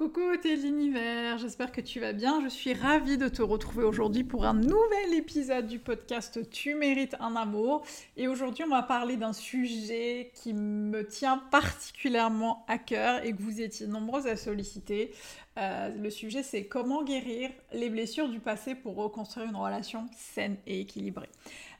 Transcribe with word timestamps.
Coucou 0.00 0.34
t'es 0.40 0.56
l'univers, 0.56 1.36
j'espère 1.36 1.72
que 1.72 1.82
tu 1.82 2.00
vas 2.00 2.14
bien. 2.14 2.40
Je 2.40 2.48
suis 2.48 2.72
ravie 2.72 3.18
de 3.18 3.28
te 3.28 3.42
retrouver 3.42 3.84
aujourd'hui 3.84 4.24
pour 4.24 4.46
un 4.46 4.54
nouvel 4.54 5.12
épisode 5.12 5.66
du 5.66 5.78
podcast 5.78 6.48
Tu 6.48 6.74
mérites 6.74 7.16
un 7.20 7.36
amour. 7.36 7.84
Et 8.16 8.26
aujourd'hui, 8.26 8.64
on 8.64 8.70
va 8.70 8.82
parler 8.82 9.18
d'un 9.18 9.34
sujet 9.34 10.32
qui 10.32 10.54
me 10.54 11.06
tient 11.06 11.36
particulièrement 11.50 12.64
à 12.66 12.78
cœur 12.78 13.22
et 13.26 13.34
que 13.34 13.42
vous 13.42 13.60
étiez 13.60 13.86
nombreuses 13.88 14.26
à 14.26 14.36
solliciter. 14.36 15.12
Euh, 15.58 15.90
le 15.94 16.08
sujet, 16.08 16.42
c'est 16.42 16.64
comment 16.64 17.04
guérir 17.04 17.50
les 17.74 17.90
blessures 17.90 18.30
du 18.30 18.40
passé 18.40 18.74
pour 18.74 18.96
reconstruire 18.96 19.46
une 19.50 19.56
relation 19.56 20.08
saine 20.16 20.56
et 20.66 20.80
équilibrée. 20.80 21.28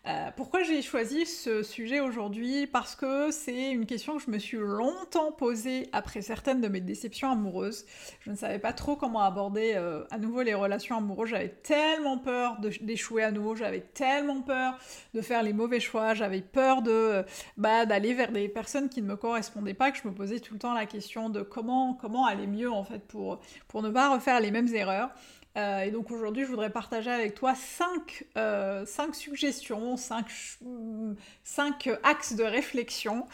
Euh, 0.07 0.31
pourquoi 0.35 0.63
j'ai 0.63 0.81
choisi 0.81 1.27
ce 1.27 1.63
sujet 1.63 2.01
aujourd'hui? 2.01 2.67
Parce 2.67 2.97
que 2.97 3.31
c'est 3.31 3.71
une 3.71 3.85
question 3.85 4.17
que 4.17 4.23
je 4.23 4.31
me 4.31 4.39
suis 4.39 4.57
longtemps 4.57 5.31
posée 5.31 5.91
après 5.93 6.23
certaines 6.23 6.63
de 6.63 6.69
mes 6.69 6.81
déceptions 6.81 7.31
amoureuses. 7.31 7.85
Je 8.21 8.31
ne 8.31 8.35
savais 8.35 8.59
pas 8.59 8.73
trop 8.73 8.97
comment 8.97 9.21
aborder 9.21 9.75
euh, 9.75 10.05
à 10.11 10.17
nouveau 10.17 10.41
les 10.41 10.55
relations 10.55 10.97
amoureuses. 10.97 11.29
J'avais 11.29 11.51
tellement 11.51 12.17
peur 12.17 12.59
d'échouer 12.81 13.25
à 13.25 13.31
nouveau, 13.31 13.55
j'avais 13.55 13.81
tellement 13.81 14.41
peur 14.41 14.79
de 15.13 15.21
faire 15.21 15.43
les 15.43 15.53
mauvais 15.53 15.81
choix, 15.81 16.15
j'avais 16.15 16.41
peur 16.41 16.81
de 16.81 17.23
bah, 17.59 17.85
d'aller 17.85 18.15
vers 18.15 18.33
des 18.33 18.49
personnes 18.49 18.89
qui 18.89 19.03
ne 19.03 19.07
me 19.07 19.17
correspondaient 19.17 19.75
pas, 19.75 19.91
que 19.91 19.99
je 19.99 20.09
me 20.09 20.15
posais 20.15 20.41
tout 20.41 20.55
le 20.55 20.61
temps 20.61 20.73
la 20.73 20.87
question 20.87 21.29
de 21.29 21.43
comment, 21.43 21.93
comment 21.93 22.25
aller 22.25 22.47
mieux 22.47 22.73
en 22.73 22.85
fait 22.85 23.01
pour, 23.01 23.41
pour 23.69 23.83
ne 23.83 23.91
pas 23.91 24.15
refaire 24.15 24.41
les 24.41 24.51
mêmes 24.51 24.75
erreurs. 24.75 25.11
Euh, 25.57 25.81
et 25.81 25.91
donc 25.91 26.11
aujourd'hui, 26.11 26.45
je 26.45 26.49
voudrais 26.51 26.71
partager 26.71 27.11
avec 27.11 27.35
toi 27.35 27.55
5, 27.55 28.25
euh, 28.37 28.85
suggestions, 29.13 29.97
5, 29.97 31.89
axes 32.03 32.35
de 32.35 32.45
réflexion, 32.45 33.27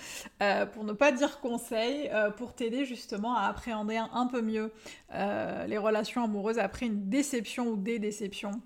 euh, 0.42 0.64
pour 0.66 0.84
ne 0.84 0.92
pas 0.92 1.12
dire 1.12 1.40
conseils, 1.40 2.10
pour 2.36 2.54
t'aider 2.54 2.84
justement 2.84 3.36
à 3.36 3.46
appréhender 3.48 3.96
un, 3.96 4.26
peu 4.26 4.40
mieux 4.42 4.72
les 5.12 5.78
relations 5.78 6.24
amoureuses 6.24 6.58
après 6.58 6.86
une 6.86 7.08
déception 7.08 7.68
ou 7.68 7.76
des 7.76 7.98
déceptions. 7.98 8.62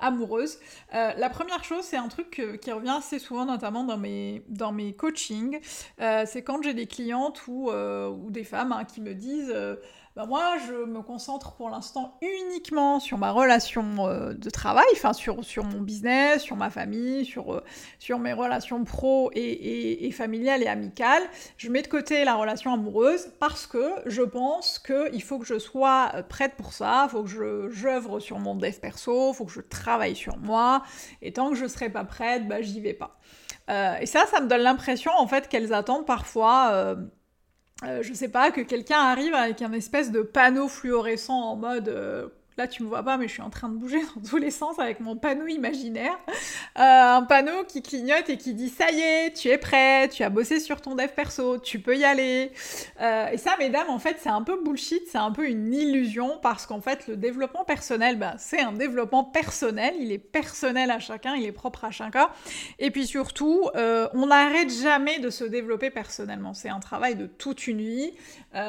amoureuses. 0.00 0.58
la 0.92 1.30
première 1.30 1.62
chose, 1.62 1.84
c'est 1.84 1.96
un 1.96 2.08
truc 2.08 2.42
qui 2.60 2.72
revient 2.72 2.96
assez 2.98 3.18
souvent, 3.18 3.46
notamment 3.46 3.84
dans 3.84 3.98
mes, 3.98 4.42
dans 4.48 4.72
mes 4.72 4.92
coachings, 4.94 5.60
c'est 5.98 6.42
quand 6.42 6.62
j'ai 6.62 6.74
des 6.74 6.86
clientes 6.86 7.46
ou, 7.46 7.70
ou 7.70 8.30
des 8.30 8.44
femmes 8.44 8.72
hein, 8.72 8.84
qui 8.84 9.00
me 9.00 9.14
disent 9.14 9.54
bah, 10.14 10.26
moi, 10.26 10.56
je 10.66 10.74
me 10.74 11.00
concentre 11.00 11.52
pour 11.52 11.70
l'instant 11.70 12.18
uniquement 12.20 13.00
sur 13.00 13.16
ma 13.16 13.30
relation 13.30 14.06
euh, 14.06 14.34
de 14.34 14.50
travail, 14.50 14.84
enfin 14.92 15.14
sur, 15.14 15.42
sur 15.42 15.64
mon 15.64 15.80
business, 15.80 16.42
sur 16.42 16.54
ma 16.54 16.68
famille, 16.68 17.24
sur, 17.24 17.54
euh, 17.54 17.64
sur 17.98 18.18
mes 18.18 18.34
relations 18.34 18.84
pro 18.84 19.30
et, 19.34 20.06
et, 20.06 20.10
familiales 20.10 20.62
et 20.62 20.66
amicales. 20.66 21.22
Je 21.56 21.70
mets 21.70 21.80
de 21.80 21.88
côté 21.88 22.24
la 22.24 22.34
relation 22.34 22.74
amoureuse 22.74 23.32
parce 23.40 23.66
que 23.66 23.90
je 24.04 24.20
pense 24.20 24.78
qu'il 24.78 25.22
faut 25.22 25.38
que 25.38 25.46
je 25.46 25.58
sois 25.58 26.12
prête 26.28 26.56
pour 26.56 26.74
ça, 26.74 27.06
il 27.08 27.10
faut 27.10 27.22
que 27.22 27.70
j'œuvre 27.70 28.20
sur 28.20 28.38
mon 28.38 28.54
dev 28.54 28.78
perso, 28.80 29.30
il 29.32 29.34
faut 29.34 29.46
que 29.46 29.52
je 29.52 29.62
travaille 29.62 30.14
sur 30.14 30.36
moi, 30.36 30.82
et 31.22 31.32
tant 31.32 31.48
que 31.48 31.56
je 31.56 31.64
ne 31.64 31.68
serai 31.68 31.88
pas 31.88 32.04
prête, 32.04 32.46
bah, 32.46 32.60
j'y 32.60 32.82
vais 32.82 32.92
pas. 32.92 33.16
Euh, 33.70 33.96
et 34.00 34.06
ça, 34.06 34.26
ça 34.26 34.40
me 34.40 34.48
donne 34.48 34.60
l'impression 34.60 35.12
en 35.16 35.26
fait 35.26 35.48
qu'elles 35.48 35.72
attendent 35.72 36.04
parfois 36.04 36.96
euh, 37.84 38.02
je 38.02 38.12
sais 38.14 38.28
pas, 38.28 38.50
que 38.50 38.60
quelqu'un 38.60 38.98
arrive 38.98 39.34
avec 39.34 39.62
un 39.62 39.72
espèce 39.72 40.10
de 40.12 40.22
panneau 40.22 40.68
fluorescent 40.68 41.38
en 41.38 41.56
mode 41.56 41.88
euh, 41.88 42.28
Là, 42.62 42.68
tu 42.68 42.84
me 42.84 42.88
vois 42.88 43.02
pas, 43.02 43.16
mais 43.16 43.26
je 43.26 43.32
suis 43.32 43.42
en 43.42 43.50
train 43.50 43.68
de 43.68 43.74
bouger 43.74 44.00
dans 44.14 44.22
tous 44.22 44.36
les 44.36 44.52
sens 44.52 44.78
avec 44.78 45.00
mon 45.00 45.16
panneau 45.16 45.48
imaginaire. 45.48 46.16
Euh, 46.78 47.16
un 47.16 47.22
panneau 47.22 47.64
qui 47.66 47.82
clignote 47.82 48.30
et 48.30 48.36
qui 48.36 48.54
dit 48.54 48.68
Ça 48.68 48.92
y 48.92 49.00
est, 49.00 49.32
tu 49.32 49.48
es 49.48 49.58
prêt, 49.58 50.08
tu 50.08 50.22
as 50.22 50.30
bossé 50.30 50.60
sur 50.60 50.80
ton 50.80 50.94
dev 50.94 51.08
perso, 51.08 51.58
tu 51.58 51.80
peux 51.80 51.96
y 51.96 52.04
aller. 52.04 52.52
Euh, 53.00 53.30
et 53.30 53.36
ça, 53.36 53.56
mesdames, 53.58 53.90
en 53.90 53.98
fait, 53.98 54.18
c'est 54.20 54.28
un 54.28 54.42
peu 54.42 54.62
bullshit, 54.62 55.02
c'est 55.10 55.18
un 55.18 55.32
peu 55.32 55.48
une 55.48 55.74
illusion 55.74 56.38
parce 56.40 56.66
qu'en 56.66 56.80
fait, 56.80 57.08
le 57.08 57.16
développement 57.16 57.64
personnel, 57.64 58.16
bah, 58.16 58.34
c'est 58.38 58.60
un 58.60 58.70
développement 58.70 59.24
personnel. 59.24 59.94
Il 59.98 60.12
est 60.12 60.18
personnel 60.18 60.92
à 60.92 61.00
chacun, 61.00 61.34
il 61.34 61.44
est 61.44 61.50
propre 61.50 61.84
à 61.84 61.90
chacun. 61.90 62.28
Et 62.78 62.92
puis 62.92 63.08
surtout, 63.08 63.70
euh, 63.74 64.06
on 64.14 64.26
n'arrête 64.26 64.70
jamais 64.70 65.18
de 65.18 65.30
se 65.30 65.42
développer 65.42 65.90
personnellement. 65.90 66.54
C'est 66.54 66.68
un 66.68 66.78
travail 66.78 67.16
de 67.16 67.26
toute 67.26 67.66
une 67.66 67.78
vie. 67.78 68.12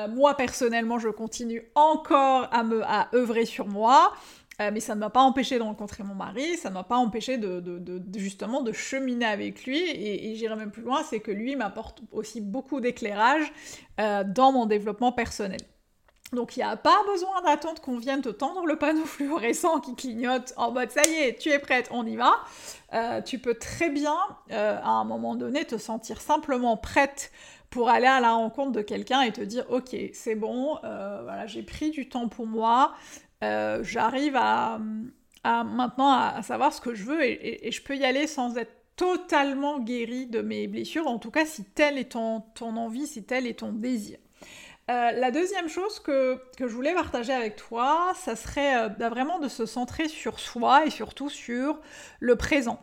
moi, 0.09 0.35
personnellement, 0.35 0.97
je 0.97 1.09
continue 1.09 1.61
encore 1.75 2.49
à 2.51 2.63
me 2.63 2.81
à 2.83 3.09
œuvrer 3.13 3.45
sur 3.45 3.67
moi. 3.67 3.82
Euh, 4.61 4.69
mais 4.71 4.79
ça 4.79 4.93
ne 4.95 4.99
m'a 4.99 5.09
pas 5.09 5.21
empêché 5.21 5.57
de 5.57 5.63
rencontrer 5.63 6.03
mon 6.03 6.13
mari, 6.13 6.57
ça 6.57 6.69
ne 6.69 6.75
m'a 6.75 6.83
pas 6.83 6.97
empêché 6.97 7.37
de, 7.37 7.63
justement 8.15 8.61
de 8.61 8.71
cheminer 8.71 9.25
avec 9.25 9.65
lui, 9.65 9.79
et, 9.79 10.35
j'irai 10.35 10.55
même 10.55 10.71
plus 10.71 10.83
loin, 10.83 11.01
c'est 11.03 11.19
que 11.19 11.31
lui 11.31 11.55
m'apporte 11.55 12.01
aussi 12.11 12.39
beaucoup 12.39 12.79
d'éclairage 12.79 13.51
euh, 13.99 14.23
dans 14.23 14.51
mon 14.51 14.65
développement 14.65 15.11
personnel. 15.11 15.61
Donc 16.33 16.57
il 16.57 16.59
n'y 16.59 16.63
a 16.63 16.75
pas 16.75 16.97
besoin 17.11 17.43
d'attendre 17.43 17.79
qu'on 17.79 17.97
vienne 17.97 18.21
te 18.21 18.29
tendre 18.29 18.65
le 18.65 18.75
panneau 18.75 19.05
fluorescent 19.05 19.79
qui 19.79 19.95
clignote 19.95 20.53
en 20.57 20.71
mode 20.71 20.89
ça 20.89 21.01
y 21.07 21.13
est, 21.13 21.39
tu 21.39 21.49
es 21.49 21.59
prête, 21.59 21.89
on 21.91 22.07
y 22.07 22.15
va. 22.15 22.33
Euh, 22.93 23.21
tu 23.21 23.37
peux 23.37 23.53
très 23.53 23.91
bien, 23.91 24.17
à 24.49 24.89
un 24.89 25.03
moment 25.03 25.35
donné, 25.35 25.65
te 25.65 25.77
sentir 25.77 26.21
simplement 26.21 26.75
prête 26.75 27.31
pour 27.69 27.89
aller 27.89 28.07
à 28.07 28.19
la 28.19 28.33
rencontre 28.33 28.71
de 28.71 28.81
quelqu'un 28.81 29.21
et 29.21 29.31
te 29.31 29.41
dire 29.41 29.65
ok 29.69 29.95
c'est 30.13 30.35
bon, 30.35 30.79
voilà 30.81 31.45
j'ai 31.45 31.61
pris 31.61 31.91
du 31.91 32.09
temps 32.09 32.27
pour 32.27 32.47
moi, 32.47 32.93
euh, 33.43 33.83
j'arrive 33.83 34.35
à, 34.35 34.79
maintenant 35.43 36.11
à, 36.11 36.41
savoir 36.41 36.73
ce 36.73 36.81
que 36.81 36.95
je 36.95 37.03
veux 37.03 37.23
et, 37.23 37.69
je 37.71 37.81
peux 37.81 37.95
y 37.95 38.05
aller 38.05 38.27
sans 38.27 38.57
être 38.57 38.71
totalement 38.95 39.79
guérie 39.79 40.27
de 40.27 40.41
mes 40.41 40.67
blessures, 40.67 41.07
en 41.07 41.17
tout 41.17 41.31
cas 41.31 41.45
si 41.45 41.63
telle 41.63 41.97
est 41.97 42.11
ton, 42.11 42.43
envie, 42.59 43.07
si 43.07 43.23
tel 43.23 43.47
est 43.47 43.59
ton 43.59 43.73
désir. 43.73 44.17
Euh, 44.91 45.11
la 45.11 45.31
deuxième 45.31 45.67
chose 45.67 45.99
que, 45.99 46.39
je 46.59 46.65
voulais 46.65 46.93
partager 46.93 47.33
avec 47.33 47.55
toi, 47.55 48.11
ça 48.15 48.35
serait 48.35 48.77
euh, 48.77 48.89
bah, 48.89 49.09
vraiment 49.09 49.39
de 49.39 49.47
se 49.47 49.65
centrer 49.65 50.07
sur 50.07 50.39
soi 50.39 50.85
et 50.85 50.89
surtout 50.89 51.29
sur 51.29 51.79
le 52.19 52.35
présent. 52.35 52.79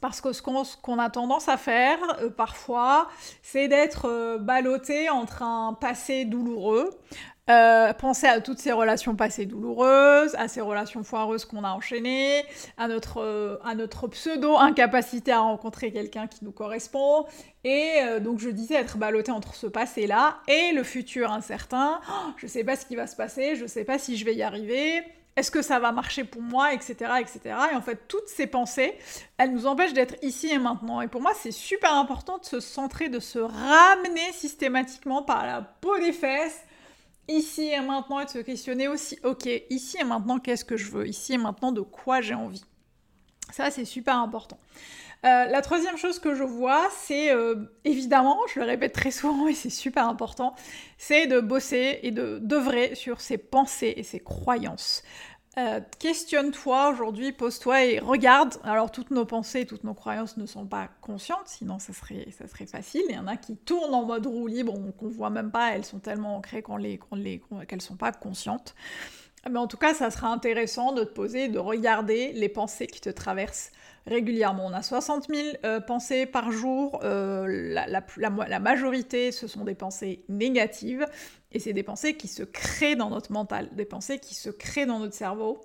Parce 0.00 0.20
que 0.20 0.32
ce 0.32 0.40
qu'on 0.40 0.98
a 0.98 1.10
tendance 1.10 1.48
à 1.48 1.58
faire 1.58 1.98
parfois, 2.36 3.08
c'est 3.42 3.68
d'être 3.68 4.38
ballotté 4.38 5.10
entre 5.10 5.42
un 5.42 5.74
passé 5.74 6.24
douloureux, 6.24 6.88
euh, 7.50 7.92
penser 7.94 8.28
à 8.28 8.40
toutes 8.40 8.60
ces 8.60 8.70
relations 8.70 9.16
passées 9.16 9.44
douloureuses, 9.44 10.36
à 10.36 10.46
ces 10.46 10.60
relations 10.60 11.02
foireuses 11.02 11.44
qu'on 11.44 11.64
a 11.64 11.70
enchaînées, 11.70 12.44
à 12.78 12.86
notre, 12.86 13.20
euh, 13.20 14.08
pseudo-incapacité 14.10 15.32
à 15.32 15.40
rencontrer 15.40 15.92
quelqu'un 15.92 16.28
qui 16.28 16.44
nous 16.44 16.52
correspond. 16.52 17.26
Et 17.64 17.96
euh, 18.02 18.20
donc 18.20 18.38
je 18.38 18.50
disais 18.50 18.74
être 18.74 18.98
ballotté 18.98 19.32
entre 19.32 19.54
ce 19.54 19.66
passé-là 19.66 20.38
et 20.46 20.72
le 20.72 20.84
futur 20.84 21.32
incertain. 21.32 22.00
Oh, 22.08 22.30
je 22.36 22.46
sais 22.46 22.62
pas 22.62 22.76
ce 22.76 22.86
qui 22.86 22.94
va 22.94 23.08
se 23.08 23.16
passer, 23.16 23.56
je 23.56 23.66
sais 23.66 23.84
pas 23.84 23.98
si 23.98 24.16
je 24.16 24.24
vais 24.24 24.34
y 24.34 24.42
arriver. 24.42 25.02
Est-ce 25.34 25.50
que 25.50 25.62
ça 25.62 25.80
va 25.80 25.90
marcher 25.90 26.24
pour 26.24 26.42
moi, 26.42 26.72
etc., 26.72 26.94
etc. 27.20 27.40
Et 27.72 27.74
en 27.74 27.80
fait, 27.80 27.98
toutes 28.06 28.28
ces 28.28 28.46
pensées, 28.46 28.94
elles 29.38 29.52
nous 29.52 29.66
empêchent 29.66 29.92
d'être 29.92 30.16
ici 30.22 30.50
et 30.50 30.58
maintenant. 30.58 31.00
Et 31.00 31.08
pour 31.08 31.20
moi, 31.20 31.32
c'est 31.34 31.52
super 31.52 31.94
important 31.94 32.38
de 32.38 32.44
se 32.44 32.60
centrer, 32.60 33.08
de 33.08 33.20
se 33.20 33.38
ramener 33.38 34.32
systématiquement 34.32 35.22
par 35.22 35.46
la 35.46 35.62
peau 35.62 35.98
des 35.98 36.12
fesses 36.12 36.60
ici 37.28 37.68
et 37.68 37.80
maintenant 37.80 38.20
et 38.20 38.24
de 38.24 38.30
se 38.30 38.38
questionner 38.38 38.88
aussi, 38.88 39.18
ok, 39.24 39.48
ici 39.70 39.98
et 40.00 40.04
maintenant, 40.04 40.38
qu'est-ce 40.38 40.64
que 40.64 40.76
je 40.76 40.90
veux? 40.90 41.06
Ici 41.06 41.34
et 41.34 41.38
maintenant, 41.38 41.72
de 41.72 41.80
quoi 41.80 42.20
j'ai 42.20 42.34
envie? 42.34 42.64
Ça, 43.52 43.70
c'est 43.70 43.84
super 43.84 44.16
important. 44.16 44.58
Euh, 45.26 45.44
la 45.44 45.60
troisième 45.60 45.98
chose 45.98 46.18
que 46.18 46.34
je 46.34 46.42
vois, 46.42 46.88
c'est 46.90 47.30
euh, 47.30 47.66
évidemment, 47.84 48.38
je 48.54 48.60
le 48.60 48.66
répète 48.66 48.94
très 48.94 49.10
souvent 49.10 49.48
et 49.48 49.54
c'est 49.54 49.68
super 49.68 50.08
important, 50.08 50.54
c'est 50.96 51.26
de 51.26 51.40
bosser 51.40 52.00
et 52.02 52.10
de 52.10 52.38
d'œuvrer 52.38 52.94
sur 52.94 53.20
ses 53.20 53.36
pensées 53.36 53.92
et 53.96 54.02
ses 54.02 54.20
croyances. 54.20 55.02
Euh, 55.58 55.80
questionne-toi 55.98 56.90
aujourd'hui, 56.90 57.32
pose-toi 57.32 57.84
et 57.84 57.98
regarde. 57.98 58.54
Alors 58.62 58.92
toutes 58.92 59.10
nos 59.10 59.24
pensées, 59.24 59.66
toutes 59.66 59.82
nos 59.82 59.94
croyances 59.94 60.36
ne 60.36 60.46
sont 60.46 60.64
pas 60.64 60.88
conscientes, 61.00 61.48
sinon 61.48 61.80
ça 61.80 61.92
serait, 61.92 62.28
ça 62.38 62.46
serait 62.46 62.66
facile. 62.66 63.02
Il 63.08 63.16
y 63.16 63.18
en 63.18 63.26
a 63.26 63.36
qui 63.36 63.56
tournent 63.56 63.94
en 63.94 64.04
mode 64.04 64.26
roue 64.26 64.46
libre, 64.46 64.74
qu'on 64.98 65.08
voit 65.08 65.30
même 65.30 65.50
pas, 65.50 65.74
elles 65.74 65.84
sont 65.84 65.98
tellement 65.98 66.36
ancrées 66.36 66.62
qu'on 66.62 66.76
les, 66.76 67.00
qu'elles 67.66 67.82
sont 67.82 67.96
pas 67.96 68.12
conscientes. 68.12 68.76
Mais 69.48 69.58
en 69.58 69.66
tout 69.66 69.78
cas, 69.78 69.94
ça 69.94 70.10
sera 70.10 70.28
intéressant 70.28 70.92
de 70.92 71.04
te 71.04 71.12
poser, 71.12 71.48
de 71.48 71.58
regarder 71.58 72.32
les 72.32 72.48
pensées 72.48 72.86
qui 72.86 73.00
te 73.00 73.08
traversent 73.08 73.72
régulièrement. 74.06 74.66
On 74.66 74.72
a 74.72 74.82
60 74.82 75.28
000 75.32 75.48
euh, 75.64 75.80
pensées 75.80 76.26
par 76.26 76.52
jour. 76.52 77.00
Euh, 77.04 77.46
la, 77.48 78.60
majorité, 78.60 79.32
ce 79.32 79.46
sont 79.46 79.64
des 79.64 79.74
pensées 79.74 80.24
négatives. 80.28 81.06
Et 81.52 81.58
c'est 81.58 81.72
des 81.72 81.82
pensées 81.82 82.16
qui 82.16 82.28
se 82.28 82.42
créent 82.42 82.96
dans 82.96 83.10
notre 83.10 83.32
mental, 83.32 83.68
des 83.72 83.84
pensées 83.84 84.18
qui 84.18 84.34
se 84.34 84.50
créent 84.50 84.86
dans 84.86 84.98
notre 84.98 85.14
cerveau 85.14 85.60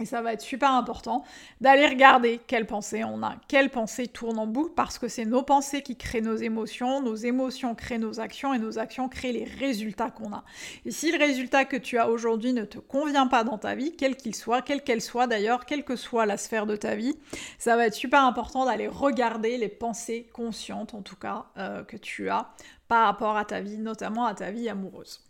et 0.00 0.04
ça 0.04 0.22
va 0.22 0.32
être 0.32 0.42
super 0.42 0.70
important 0.72 1.24
d'aller 1.60 1.86
regarder 1.86 2.40
quelles 2.46 2.66
pensées 2.66 3.04
on 3.04 3.22
a, 3.22 3.36
quelles 3.48 3.70
pensées 3.70 4.06
tournent 4.06 4.38
en 4.38 4.46
boucle, 4.46 4.72
parce 4.74 4.98
que 4.98 5.08
c'est 5.08 5.24
nos 5.24 5.42
pensées 5.42 5.82
qui 5.82 5.96
créent 5.96 6.20
nos 6.20 6.36
émotions, 6.36 7.02
nos 7.02 7.16
émotions 7.16 7.74
créent 7.74 7.98
nos 7.98 8.20
actions, 8.20 8.54
et 8.54 8.58
nos 8.58 8.78
actions 8.78 9.08
créent 9.08 9.32
les 9.32 9.44
résultats 9.44 10.10
qu'on 10.10 10.32
a. 10.32 10.44
Et 10.84 10.90
si 10.90 11.10
le 11.10 11.18
résultat 11.18 11.64
que 11.64 11.76
tu 11.76 11.98
as 11.98 12.08
aujourd'hui 12.08 12.52
ne 12.52 12.64
te 12.64 12.78
convient 12.78 13.26
pas 13.26 13.44
dans 13.44 13.58
ta 13.58 13.74
vie, 13.74 13.94
quel 13.96 14.16
qu'il 14.16 14.34
soit, 14.34 14.62
quelle 14.62 14.82
qu'elle 14.82 15.02
soit 15.02 15.26
d'ailleurs, 15.26 15.66
quelle 15.66 15.84
que 15.84 15.96
soit 15.96 16.26
la 16.26 16.36
sphère 16.36 16.66
de 16.66 16.76
ta 16.76 16.94
vie, 16.94 17.16
ça 17.58 17.76
va 17.76 17.86
être 17.86 17.94
super 17.94 18.22
important 18.22 18.64
d'aller 18.64 18.88
regarder 18.88 19.58
les 19.58 19.68
pensées 19.68 20.28
conscientes, 20.32 20.94
en 20.94 21.02
tout 21.02 21.16
cas, 21.16 21.46
euh, 21.56 21.82
que 21.84 21.96
tu 21.96 22.30
as 22.30 22.50
par 22.86 23.06
rapport 23.06 23.36
à 23.36 23.44
ta 23.44 23.60
vie, 23.60 23.78
notamment 23.78 24.26
à 24.26 24.34
ta 24.34 24.50
vie 24.50 24.68
amoureuse. 24.68 25.20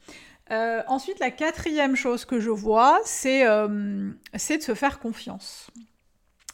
Euh, 0.50 0.82
ensuite, 0.86 1.18
la 1.20 1.30
quatrième 1.30 1.94
chose 1.94 2.24
que 2.24 2.40
je 2.40 2.50
vois, 2.50 3.00
euh, 3.26 4.10
c'est 4.34 4.58
de 4.58 4.62
se 4.62 4.74
faire 4.74 4.98
confiance. 4.98 5.70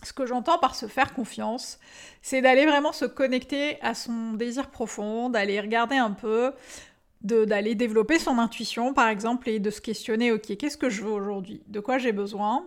Ce 0.02 0.12
que 0.12 0.26
j'entends 0.26 0.58
par 0.58 0.74
se 0.74 0.86
faire 0.86 1.14
confiance, 1.14 1.78
c'est 2.20 2.42
d'aller 2.42 2.66
vraiment 2.66 2.92
se 2.92 3.04
connecter 3.04 3.80
à 3.80 3.94
son 3.94 4.34
désir 4.34 4.70
profond, 4.70 5.30
d'aller 5.30 5.60
regarder 5.60 5.96
un 5.96 6.10
peu, 6.10 6.52
d'aller 7.22 7.74
développer 7.74 8.18
son 8.18 8.38
intuition 8.38 8.92
par 8.92 9.08
exemple 9.08 9.48
et 9.48 9.58
de 9.60 9.70
se 9.70 9.80
questionner, 9.80 10.30
ok, 10.30 10.56
qu'est-ce 10.58 10.76
que 10.76 10.90
je 10.90 11.02
veux 11.02 11.12
aujourd'hui? 11.12 11.62
De 11.68 11.80
quoi 11.80 11.96
j'ai 11.96 12.12
besoin? 12.12 12.66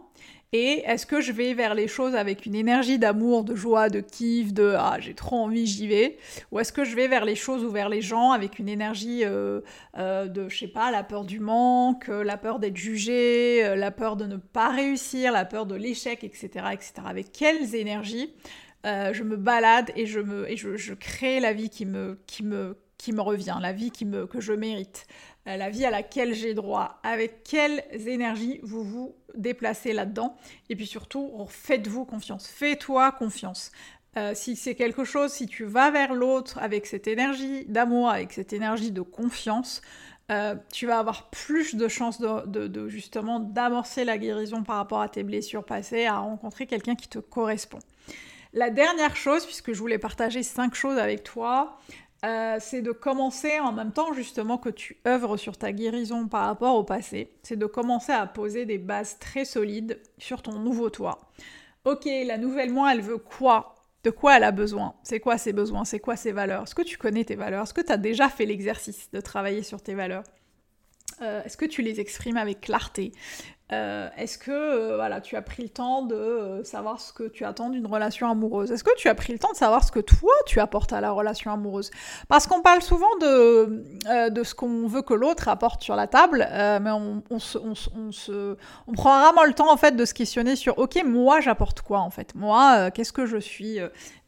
Et 0.53 0.83
est-ce 0.85 1.05
que 1.05 1.19
je 1.19 1.33
vais 1.33 1.53
vers 1.53 1.75
les 1.75 1.89
choses 1.89 2.15
avec 2.15 2.45
une 2.45 2.55
énergie 2.55 2.97
d'amour, 2.97 3.43
de 3.43 3.53
joie, 3.53 3.89
de 3.89 3.99
kiff, 3.99 4.53
de 4.53 4.75
ah 4.77 4.95
j'ai 4.99 5.13
trop 5.13 5.35
envie, 5.35 5.65
j'y 5.65 5.87
vais? 5.87 6.17
Ou 6.51 6.59
est-ce 6.59 6.71
que 6.71 6.85
je 6.85 6.95
vais 6.95 7.09
vers 7.09 7.25
les 7.25 7.35
choses 7.35 7.65
ou 7.65 7.69
vers 7.69 7.89
les 7.89 8.01
gens 8.01 8.31
avec 8.31 8.57
une 8.57 8.69
énergie 8.69 9.25
euh, 9.25 9.59
euh, 9.97 10.27
de, 10.27 10.47
je 10.47 10.57
sais 10.57 10.69
pas, 10.69 10.89
la 10.89 11.03
peur 11.03 11.25
du 11.25 11.41
manque, 11.41 12.07
euh, 12.07 12.23
la 12.23 12.37
peur 12.37 12.59
d'être 12.59 12.77
jugé, 12.77 13.75
la 13.75 13.91
peur 13.91 14.15
de 14.15 14.25
ne 14.25 14.37
pas 14.37 14.69
réussir, 14.69 15.33
la 15.33 15.43
peur 15.43 15.65
de 15.65 15.75
l'échec, 15.75 16.23
etc., 16.23 16.67
etc. 16.71 16.93
Avec 17.05 17.33
quelles 17.33 17.75
énergies 17.75 18.33
je 18.85 19.23
me 19.23 19.35
balade 19.35 19.91
et 19.97 20.05
je, 20.05 20.21
me, 20.21 20.49
et 20.49 20.55
je, 20.55 20.93
crée 20.93 21.41
la 21.41 21.51
vie 21.51 21.69
qui 21.69 21.85
me, 21.85 22.17
qui 22.25 22.41
me, 22.41 22.77
qui 22.97 23.11
me 23.11 23.19
revient, 23.19 23.57
la 23.61 23.73
vie 23.73 23.91
qui 23.91 24.05
me, 24.05 24.25
que 24.25 24.39
je 24.39 24.53
mérite, 24.53 25.07
la 25.55 25.69
vie 25.69 25.85
à 25.85 25.91
laquelle 25.91 26.33
j'ai 26.33 26.53
droit, 26.53 26.99
avec 27.03 27.43
quelles 27.43 27.83
énergies 28.07 28.59
vous 28.63 28.83
vous 28.83 29.15
déplacez 29.35 29.93
là-dedans? 29.93 30.35
Et 30.69 30.75
puis 30.75 30.87
surtout, 30.87 31.31
faites-vous 31.47 32.03
confiance, 32.03 32.47
fais-toi 32.47 33.13
confiance. 33.13 33.71
Euh, 34.17 34.33
si 34.33 34.55
c'est 34.55 34.73
quelque 34.73 35.03
chose, 35.03 35.31
si 35.31 35.45
tu 35.45 35.63
vas 35.63 35.91
vers 35.91 36.13
l'autre 36.13 36.57
avec 36.59 36.87
cette 36.87 37.07
énergie 37.07 37.65
d'amour, 37.65 38.09
avec 38.09 38.33
cette 38.33 38.51
énergie 38.51 38.91
de 38.91 39.01
confiance, 39.01 39.81
euh, 40.31 40.55
tu 40.73 40.87
vas 40.87 40.99
avoir 40.99 41.29
plus 41.29 41.75
de 41.75 41.87
chances 41.87 42.19
de, 42.19 42.89
justement 42.89 43.39
d'amorcer 43.39 44.03
la 44.03 44.17
guérison 44.17 44.63
par 44.63 44.77
rapport 44.77 45.01
à 45.01 45.07
tes 45.07 45.23
blessures 45.23 45.63
passées, 45.63 46.05
à 46.05 46.17
rencontrer 46.17 46.65
quelqu'un 46.65 46.95
qui 46.95 47.07
te 47.07 47.19
correspond. 47.19 47.79
La 48.53 48.69
dernière 48.69 49.15
chose, 49.15 49.45
puisque 49.45 49.71
je 49.71 49.79
voulais 49.79 49.99
partager 49.99 50.41
cinq 50.41 50.73
choses 50.73 50.97
avec 50.97 51.23
toi, 51.23 51.79
euh, 52.25 52.57
c'est 52.59 52.81
de 52.81 52.91
commencer 52.91 53.59
en 53.59 53.71
même 53.71 53.91
temps 53.91 54.13
justement 54.13 54.57
que 54.57 54.69
tu 54.69 54.97
œuvres 55.05 55.37
sur 55.37 55.57
ta 55.57 55.71
guérison 55.71 56.27
par 56.27 56.45
rapport 56.45 56.75
au 56.75 56.83
passé, 56.83 57.31
c'est 57.43 57.57
de 57.57 57.65
commencer 57.65 58.11
à 58.11 58.25
poser 58.25 58.65
des 58.65 58.79
bases 58.79 59.19
très 59.19 59.45
solides 59.45 60.01
sur 60.17 60.41
ton 60.41 60.59
nouveau 60.59 60.89
toi. 60.89 61.19
Ok, 61.85 62.05
la 62.05 62.37
nouvelle 62.37 62.71
moi, 62.73 62.91
elle 62.93 63.01
veut 63.01 63.17
quoi? 63.17 63.75
De 64.03 64.09
quoi 64.09 64.37
elle 64.37 64.43
a 64.43 64.51
besoin? 64.51 64.95
C'est 65.03 65.19
quoi 65.19 65.37
ses 65.37 65.53
besoins? 65.53 65.85
C'est 65.85 65.99
quoi 65.99 66.15
ses 66.15 66.31
valeurs? 66.31 66.63
Est-ce 66.63 66.75
que 66.75 66.81
tu 66.81 66.97
connais 66.97 67.23
tes 67.23 67.35
valeurs? 67.35 67.63
Est-ce 67.63 67.73
que 67.73 67.81
tu 67.81 67.91
as 67.91 67.97
déjà 67.97 68.29
fait 68.29 68.45
l'exercice 68.45 69.11
de 69.11 69.21
travailler 69.21 69.63
sur 69.63 69.81
tes 69.81 69.93
valeurs? 69.93 70.23
Euh, 71.21 71.43
Est-ce 71.43 71.57
que 71.57 71.65
tu 71.65 71.81
les 71.81 71.99
exprimes 71.99 72.37
avec 72.37 72.61
clarté? 72.61 73.11
Euh, 73.73 74.07
est-ce 74.15 74.37
que 74.37 74.51
euh, 74.51 74.95
voilà, 74.95 75.19
tu 75.19 75.35
as 75.35 75.41
pris 75.41 75.63
le 75.63 75.67
temps 75.69 76.01
de 76.01 76.15
euh, 76.15 76.63
savoir 76.63 77.01
ce 77.01 77.11
que 77.11 77.23
tu 77.23 77.43
attends 77.43 77.69
d'une 77.69 77.85
relation 77.85 78.29
amoureuse? 78.29 78.71
Est-ce 78.71 78.83
que 78.83 78.95
tu 78.95 79.09
as 79.09 79.15
pris 79.15 79.33
le 79.33 79.39
temps 79.39 79.51
de 79.51 79.57
savoir 79.57 79.83
ce 79.83 79.91
que 79.91 79.99
toi 79.99 80.31
tu 80.45 80.61
apportes 80.61 80.93
à 80.93 81.01
la 81.01 81.11
relation 81.11 81.51
amoureuse? 81.51 81.91
Parce 82.29 82.47
qu'on 82.47 82.61
parle 82.61 82.81
souvent 82.81 83.13
de, 83.19 84.29
de 84.29 84.43
ce 84.43 84.55
qu'on 84.55 84.87
veut 84.87 85.01
que 85.01 85.13
l'autre 85.13 85.49
apporte 85.49 85.83
sur 85.83 85.97
la 85.97 86.07
table, 86.07 86.47
mais 86.49 86.91
on, 86.91 87.21
on, 87.29 87.39
se, 87.39 87.57
on, 87.57 87.75
se, 88.11 88.55
on, 88.87 88.93
prend 88.93 89.09
rarement 89.09 89.43
le 89.43 89.53
temps 89.53 89.71
en 89.71 89.77
fait 89.77 89.97
de 89.97 90.05
se 90.05 90.13
questionner 90.13 90.55
sur 90.55 90.77
ok 90.79 91.03
moi 91.05 91.41
j'apporte 91.41 91.81
quoi 91.81 91.99
en 91.99 92.09
fait? 92.09 92.35
Moi 92.35 92.89
qu'est-ce 92.91 93.11
que 93.11 93.25
je 93.25 93.37
suis 93.37 93.79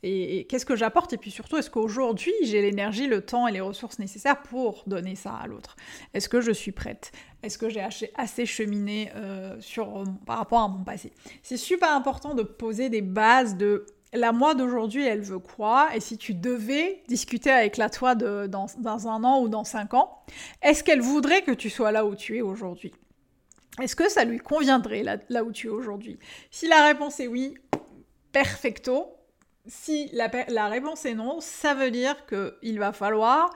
et, 0.04 0.46
qu'est-ce 0.48 0.66
que 0.66 0.76
j'apporte? 0.76 1.14
Et 1.14 1.18
puis 1.18 1.32
surtout, 1.32 1.58
est-ce 1.58 1.70
qu'aujourd'hui, 1.70 2.32
j'ai 2.44 2.62
l'énergie, 2.62 3.08
le 3.08 3.22
temps 3.22 3.48
et 3.48 3.52
les 3.52 3.60
ressources 3.60 4.00
nécessaires 4.00 4.42
pour 4.42 4.84
donner 4.88 5.16
ça 5.16 5.34
à 5.34 5.48
l'autre? 5.48 5.76
Est-ce 6.14 6.30
que 6.30 6.42
je 6.42 6.52
suis 6.52 6.72
prête? 6.72 7.12
Est-ce 7.42 7.58
que 7.58 7.70
j'ai 7.70 7.86
assez 8.16 8.46
cheminé 8.46 9.12
euh, 9.16 9.56
sur, 9.62 10.04
par 10.26 10.38
rapport 10.38 10.60
à 10.60 10.68
mon 10.68 10.84
passé? 10.84 11.14
C'est 11.42 11.58
super 11.58 11.92
important 11.92 12.34
de 12.34 12.44
poser 12.44 12.90
des 12.90 13.02
bases 13.02 13.56
de 13.56 13.86
la 14.14 14.32
moi 14.32 14.56
d'aujourd'hui, 14.56 15.06
elle 15.06 15.22
veut 15.22 15.40
quoi? 15.40 15.90
Et 15.96 16.00
si 16.00 16.18
tu 16.18 16.34
devais 16.34 17.04
discuter 17.08 17.52
avec 17.52 17.78
la 17.78 17.90
toi 17.90 18.16
de, 18.16 18.48
dans, 18.48 18.68
un 19.08 19.24
an 19.24 19.42
ou 19.42 19.48
dans 19.48 19.64
cinq 19.64 19.94
ans, 19.94 20.24
est-ce 20.62 20.84
qu'elle 20.84 21.02
voudrait 21.02 21.44
que 21.44 21.52
tu 21.52 21.70
sois 21.70 21.92
là 21.92 22.06
où 22.06 22.16
tu 22.16 22.38
es 22.38 22.42
aujourd'hui? 22.42 22.94
Est-ce 23.82 23.96
que 23.96 24.10
ça 24.10 24.26
lui 24.26 24.40
conviendrait 24.40 25.04
là 25.04 25.44
où 25.44 25.52
tu 25.52 25.68
es 25.68 25.70
aujourd'hui? 25.70 26.18
Si 26.52 26.68
la 26.68 26.84
réponse 26.86 27.20
est 27.20 27.28
oui, 27.28 27.56
perfecto, 28.32 29.14
si 29.68 30.10
la, 30.14 30.68
réponse 30.68 31.06
est 31.06 31.14
non, 31.14 31.40
ça 31.40 31.74
veut 31.74 31.92
dire 31.92 32.16
qu'il 32.26 32.80
va 32.80 32.92
falloir 32.92 33.52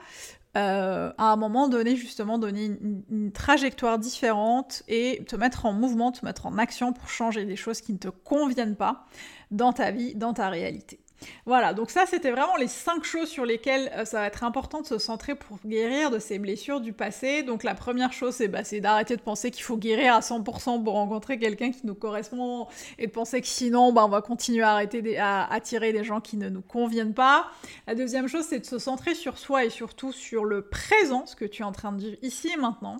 euh, 0.56 1.12
à 1.18 1.32
un 1.32 1.36
moment 1.36 1.68
donné 1.68 1.96
justement 1.96 2.38
donner 2.38 2.70
une, 3.10 3.32
trajectoire 3.32 3.98
différente 3.98 4.82
et 4.86 5.22
te 5.26 5.34
mettre 5.36 5.66
en 5.66 5.72
mouvement, 5.72 6.12
te 6.12 6.24
mettre 6.24 6.46
en 6.46 6.58
action 6.58 6.92
pour 6.92 7.08
changer 7.08 7.44
des 7.44 7.56
choses 7.56 7.80
qui 7.80 7.92
ne 7.92 7.98
te 7.98 8.08
conviennent 8.08 8.76
pas 8.76 9.06
dans 9.50 9.72
ta 9.72 9.90
vie, 9.90 10.14
dans 10.14 10.32
ta 10.32 10.48
réalité. 10.48 11.00
Voilà, 11.46 11.74
donc 11.74 11.90
ça 11.90 12.06
c'était 12.06 12.30
vraiment 12.30 12.56
les 12.56 12.68
cinq 12.68 13.04
choses 13.04 13.28
sur 13.28 13.44
lesquelles 13.44 13.90
euh, 13.94 14.04
ça 14.04 14.20
va 14.20 14.26
être 14.26 14.44
important 14.44 14.80
de 14.80 14.86
se 14.86 14.98
centrer 14.98 15.34
pour 15.34 15.58
guérir 15.64 16.10
de 16.10 16.18
ces 16.18 16.38
blessures 16.38 16.80
du 16.80 16.92
passé. 16.92 17.42
Donc 17.42 17.64
la 17.64 17.74
première 17.74 18.12
chose 18.12 18.34
c'est 18.34 18.48
bah, 18.48 18.62
d'arrêter 18.80 19.16
de 19.16 19.20
penser 19.20 19.50
qu'il 19.50 19.62
faut 19.62 19.76
guérir 19.76 20.14
à 20.14 20.20
100% 20.20 20.82
pour 20.82 20.94
rencontrer 20.94 21.38
quelqu'un 21.38 21.70
qui 21.70 21.86
nous 21.86 21.94
correspond 21.94 22.66
et 22.98 23.06
de 23.06 23.12
penser 23.12 23.40
que 23.40 23.46
sinon 23.46 23.92
bah, 23.92 24.04
on 24.06 24.08
va 24.08 24.22
continuer 24.22 24.62
à 24.62 24.72
arrêter 24.72 25.18
à 25.18 25.52
attirer 25.52 25.92
des 25.92 26.04
gens 26.04 26.20
qui 26.20 26.36
ne 26.36 26.48
nous 26.48 26.62
conviennent 26.62 27.14
pas. 27.14 27.50
La 27.86 27.94
deuxième 27.94 28.26
chose 28.26 28.46
c'est 28.48 28.60
de 28.60 28.66
se 28.66 28.78
centrer 28.78 29.14
sur 29.14 29.38
soi 29.38 29.64
et 29.64 29.70
surtout 29.70 30.12
sur 30.12 30.44
le 30.44 30.62
présent, 30.62 31.26
ce 31.26 31.36
que 31.36 31.44
tu 31.44 31.62
es 31.62 31.64
en 31.64 31.72
train 31.72 31.92
de 31.92 32.00
vivre 32.00 32.16
ici 32.22 32.50
et 32.54 32.56
maintenant. 32.56 32.96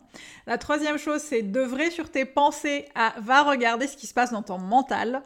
La 0.46 0.58
troisième 0.58 0.98
chose 0.98 1.22
c'est 1.22 1.42
d'œuvrer 1.42 1.90
sur 1.90 2.10
tes 2.10 2.24
pensées, 2.24 2.86
à, 2.94 3.14
va 3.20 3.42
regarder 3.42 3.86
ce 3.86 3.96
qui 3.96 4.06
se 4.06 4.14
passe 4.14 4.32
dans 4.32 4.42
ton 4.42 4.58
mental. 4.58 5.22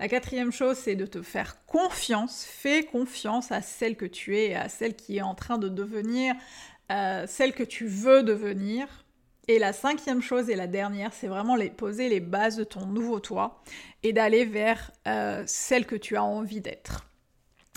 La 0.00 0.08
quatrième 0.08 0.52
chose 0.52 0.76
c'est 0.76 0.94
de 0.94 1.06
te 1.06 1.22
faire 1.22 1.64
confiance 1.66 2.41
fais 2.44 2.84
confiance 2.84 3.52
à 3.52 3.62
celle 3.62 3.96
que 3.96 4.06
tu 4.06 4.36
es, 4.38 4.54
à 4.54 4.68
celle 4.68 4.94
qui 4.94 5.18
est 5.18 5.22
en 5.22 5.34
train 5.34 5.58
de 5.58 5.68
devenir 5.68 6.34
euh, 6.90 7.24
celle 7.26 7.54
que 7.54 7.62
tu 7.62 7.86
veux 7.86 8.22
devenir. 8.22 8.86
Et 9.48 9.58
la 9.58 9.72
cinquième 9.72 10.22
chose 10.22 10.50
et 10.50 10.54
la 10.54 10.66
dernière, 10.66 11.12
c'est 11.12 11.26
vraiment 11.26 11.56
poser 11.76 12.08
les 12.08 12.20
bases 12.20 12.56
de 12.56 12.64
ton 12.64 12.86
nouveau 12.86 13.18
toi 13.18 13.62
et 14.02 14.12
d'aller 14.12 14.44
vers 14.44 14.92
euh, 15.08 15.42
celle 15.46 15.86
que 15.86 15.96
tu 15.96 16.16
as 16.16 16.22
envie 16.22 16.60
d'être. 16.60 17.06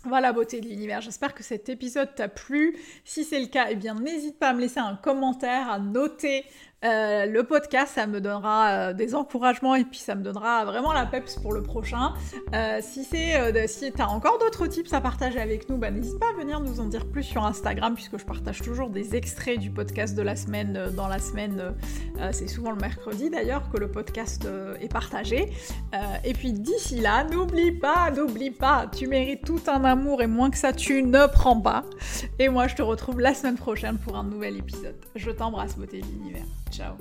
Voilà, 0.03 0.33
beauté 0.33 0.61
de 0.61 0.67
l'univers. 0.67 1.01
J'espère 1.01 1.33
que 1.33 1.41
cet 1.41 1.67
épisode 1.67 2.13
t'a 2.13 2.27
plu. 2.27 2.77
Si 3.03 3.23
c'est 3.23 3.39
le 3.39 3.47
cas, 3.47 3.67
eh 3.71 3.75
bien, 3.75 3.95
n'hésite 3.95 4.37
pas 4.37 4.49
à 4.49 4.53
me 4.53 4.61
laisser 4.61 4.79
un 4.79 4.95
commentaire, 4.95 5.67
à 5.67 5.79
noter 5.79 6.45
euh, 6.83 7.25
le 7.25 7.43
podcast, 7.43 7.93
ça 7.95 8.05
me 8.05 8.21
donnera 8.21 8.69
euh, 8.69 8.93
des 8.93 9.15
encouragements 9.15 9.75
et 9.75 9.85
puis 9.85 9.97
ça 9.97 10.13
me 10.13 10.21
donnera 10.21 10.65
vraiment 10.65 10.93
la 10.93 11.05
peps 11.05 11.37
pour 11.37 11.53
le 11.53 11.63
prochain. 11.63 12.13
Euh, 12.53 12.79
si 12.81 13.03
c'est, 13.03 13.67
si 13.67 13.91
t'as 13.91 14.05
encore 14.05 14.37
d'autres 14.39 14.67
tips 14.67 14.93
à 14.93 15.01
partager 15.01 15.39
avec 15.39 15.67
nous, 15.69 15.77
bah, 15.77 15.89
n'hésite 15.89 16.19
pas 16.19 16.29
à 16.29 16.37
venir 16.37 16.59
nous 16.59 16.79
en 16.79 16.85
dire 16.85 17.05
plus 17.07 17.23
sur 17.23 17.43
Instagram 17.43 17.95
puisque 17.95 18.17
je 18.17 18.25
partage 18.25 18.61
toujours 18.61 18.89
des 18.89 19.15
extraits 19.15 19.59
du 19.59 19.71
podcast 19.71 20.15
de 20.15 20.21
la 20.21 20.35
semaine 20.35 20.89
dans 20.95 21.07
la 21.07 21.19
semaine. 21.19 21.73
c'est 22.31 22.47
souvent 22.47 22.71
le 22.71 22.77
mercredi 22.77 23.29
d'ailleurs 23.29 23.69
que 23.71 23.77
le 23.77 23.89
podcast 23.89 24.47
est 24.79 24.91
partagé. 24.91 25.51
et 26.23 26.33
puis 26.33 26.53
d'ici 26.53 26.99
là, 26.99 27.23
n'oublie 27.23 27.71
pas, 27.71 28.11
n'oublie 28.11 28.51
pas, 28.51 28.85
tu 28.95 29.07
mérites 29.07 29.43
tout 29.43 29.61
un 29.67 29.83
amour 29.83 30.21
et 30.21 30.27
moins 30.27 30.49
que 30.49 30.57
ça, 30.57 30.73
tu 30.73 31.03
ne 31.03 31.25
prends 31.27 31.59
pas. 31.59 31.83
Et 32.39 32.49
moi, 32.49 32.67
je 32.67 32.75
te 32.75 32.81
retrouve 32.81 33.19
la 33.19 33.33
semaine 33.33 33.55
prochaine 33.55 33.97
pour 33.97 34.17
un 34.17 34.23
nouvel 34.23 34.57
épisode. 34.57 34.95
Je 35.15 35.31
t'embrasse, 35.31 35.77
beauté 35.77 36.01
de 36.01 36.05
l'univers. 36.05 36.45
show. 36.75 36.97